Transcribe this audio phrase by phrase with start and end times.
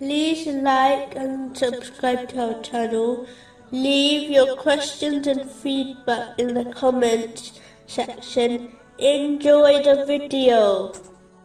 [0.00, 3.26] like and subscribe to our channel.
[3.70, 8.72] Leave your questions and feedback in the comments section.
[8.98, 10.92] Enjoy the video.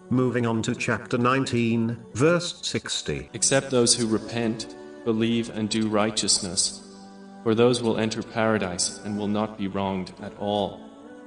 [0.10, 3.30] Moving on to chapter 19, verse 60.
[3.34, 4.75] Except those who repent,
[5.06, 6.82] believe, and do righteousness,
[7.43, 10.82] for those will enter paradise and will not be wronged at all.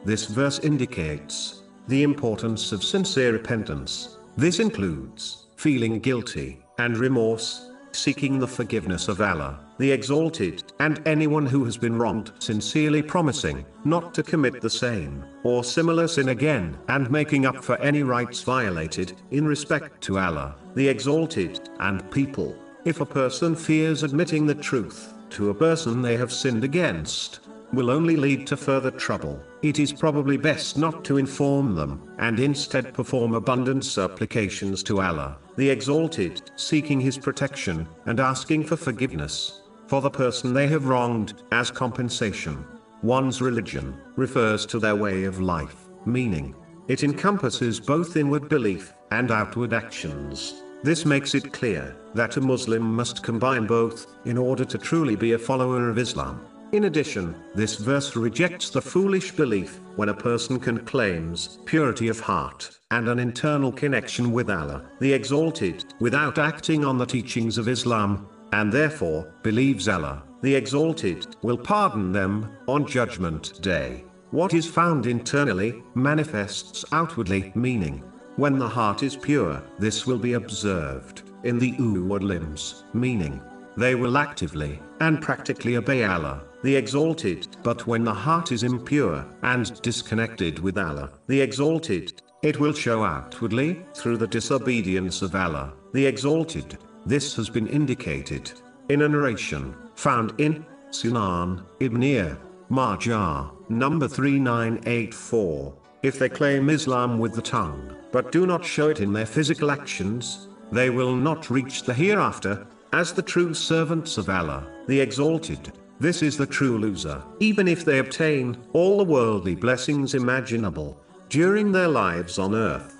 [0.05, 4.19] This verse indicates the importance of sincere repentance.
[4.37, 11.47] This includes feeling guilty and remorse, seeking the forgiveness of Allah, the Exalted, and anyone
[11.47, 16.77] who has been wronged, sincerely promising not to commit the same or similar sin again,
[16.89, 22.57] and making up for any rights violated in respect to Allah, the Exalted, and people.
[22.85, 27.41] If a person fears admitting the truth to a person they have sinned against,
[27.73, 29.41] will only lead to further trouble.
[29.63, 35.39] It is probably best not to inform them, and instead perform abundant supplications to Allah,
[35.57, 41.43] the Exalted, seeking His protection, and asking for forgiveness for the person they have wronged,
[41.53, 42.65] as compensation.
[43.03, 46.55] One's religion refers to their way of life, meaning,
[46.89, 50.63] it encompasses both inward belief and outward actions.
[50.83, 55.33] This makes it clear that a Muslim must combine both in order to truly be
[55.33, 56.41] a follower of Islam.
[56.73, 62.19] In addition, this verse rejects the foolish belief when a person can claims purity of
[62.19, 67.69] heart and an internal connection with Allah, the Exalted, without acting on the teachings of
[67.69, 74.05] Islam, and therefore believes Allah, the Exalted, will pardon them on Judgment Day.
[74.31, 78.03] What is found internally manifests outwardly, meaning,
[78.37, 83.43] when the heart is pure, this will be observed in the outward limbs, meaning,
[83.77, 87.49] they will actively and practically obey Allah, the Exalted.
[87.63, 93.05] But when the heart is impure and disconnected with Allah, the Exalted, it will show
[93.05, 96.79] outwardly through the disobedience of Allah, the Exalted.
[97.07, 98.53] This has been indicated
[98.89, 105.75] in a narration found in Sunan Ibn Majah, number 3984.
[106.03, 109.71] If they claim Islam with the tongue, but do not show it in their physical
[109.71, 115.73] actions, they will not reach the hereafter, as the true servants of Allah, the Exalted.
[116.03, 117.23] This is the true loser.
[117.39, 122.97] Even if they obtain all the worldly blessings imaginable during their lives on earth,